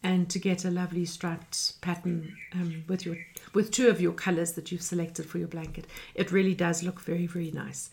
[0.03, 3.17] And to get a lovely striped pattern um, with your
[3.55, 7.01] with two of your colors that you've selected for your blanket, it really does look
[7.01, 7.91] very very nice.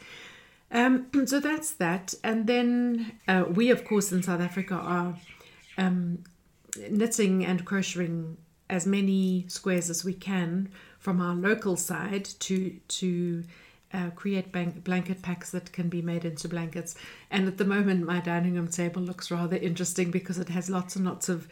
[0.73, 2.13] Um, so that's that.
[2.23, 5.15] And then uh, we, of course, in South Africa are
[5.77, 6.23] um,
[6.89, 8.37] knitting and crocheting
[8.69, 10.69] as many squares as we can
[10.99, 13.43] from our local side to to
[13.93, 16.95] uh, create bank, blanket packs that can be made into blankets.
[17.29, 20.95] And at the moment, my dining room table looks rather interesting because it has lots
[20.95, 21.47] and lots of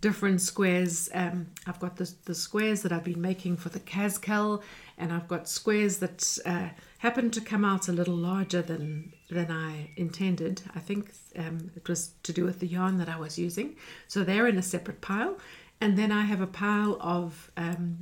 [0.00, 1.08] different squares.
[1.14, 4.62] Um, I've got the, the squares that I've been making for the KASKAL,
[4.98, 6.68] and I've got squares that uh,
[7.00, 10.62] happen to come out a little larger than than I intended.
[10.74, 13.76] I think um, it was to do with the yarn that I was using.
[14.08, 15.38] So they're in a separate pile.
[15.80, 18.00] And then I have a pile of um,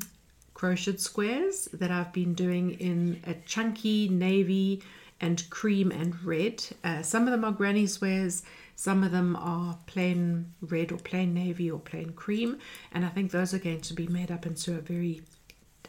[0.55, 4.83] crocheted squares that I've been doing in a chunky navy
[5.21, 6.65] and cream and red.
[6.83, 8.43] Uh, some of them are granny squares,
[8.75, 12.59] some of them are plain red or plain navy or plain cream,
[12.93, 15.23] and I think those are going to be made up into a very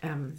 [0.01, 0.36] um,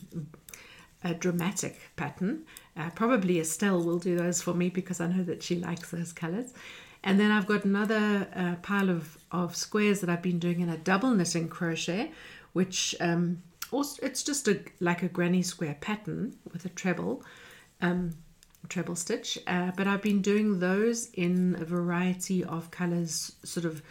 [1.03, 2.45] a dramatic pattern.
[2.77, 6.13] Uh, probably Estelle will do those for me because I know that she likes those
[6.13, 6.53] colors.
[7.03, 10.69] And then I've got another uh, pile of, of squares that I've been doing in
[10.69, 12.13] a double knitting crochet,
[12.53, 17.25] which um, also, it's just a like a granny square pattern with a treble,
[17.81, 18.11] um,
[18.69, 19.39] treble stitch.
[19.47, 23.83] Uh, but I've been doing those in a variety of colors, sort of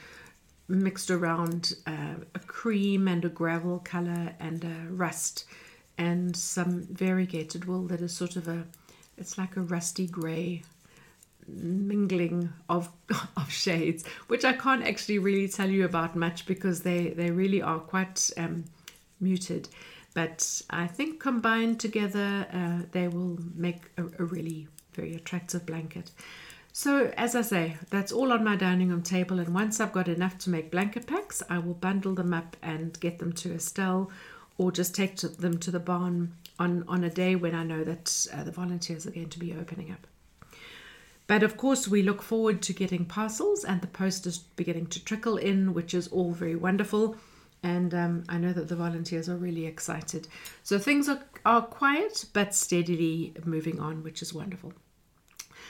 [0.67, 5.45] mixed around uh, a cream and a gravel color and a rust
[6.00, 8.64] and some variegated wool that is sort of a
[9.18, 10.64] it's like a rusty grey
[11.47, 12.89] mingling of
[13.38, 17.62] of shades which I can't actually really tell you about much because they they really
[17.62, 18.64] are quite um,
[19.20, 19.70] muted.
[20.16, 26.12] But I think combined together uh, they will make a, a really very attractive blanket.
[26.72, 30.08] So as I say that's all on my dining room table and once I've got
[30.08, 34.10] enough to make blanket packs I will bundle them up and get them to Estelle
[34.60, 37.84] or just take to them to the barn on, on a day when I know
[37.86, 40.05] that uh, the volunteers are going to be opening up.
[41.28, 45.03] But of course, we look forward to getting parcels and the post is beginning to
[45.03, 47.16] trickle in, which is all very wonderful.
[47.64, 50.28] And um, I know that the volunteers are really excited.
[50.64, 54.74] So things are, are quiet but steadily moving on, which is wonderful.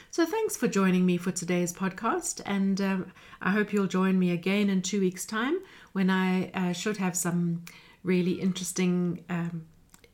[0.10, 2.42] So thanks for joining me for today's podcast.
[2.46, 5.60] And um, I hope you'll join me again in two weeks' time
[5.92, 7.66] when I uh, should have some
[8.04, 9.66] really interesting um,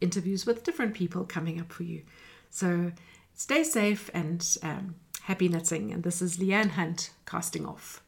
[0.01, 2.03] interviews with different people coming up for you.
[2.49, 2.91] So
[3.33, 5.91] stay safe and um, happy knitting.
[5.91, 8.01] And this is Leanne Hunt casting off.